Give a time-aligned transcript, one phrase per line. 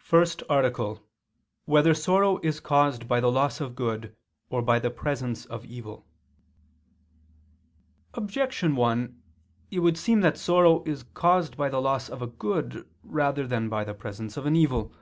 [0.02, 0.98] ________________________FIRST ARTICLE [I II, Q.
[0.98, 1.56] 36, Art.
[1.64, 4.14] 1] Whether Sorrow Is Caused by the Loss of Good
[4.50, 6.06] or by the Presence of Evil?
[8.12, 9.22] Objection 1:
[9.70, 13.70] It would seem that sorrow is caused by the loss of a good rather than
[13.70, 14.92] by the presence of an evil.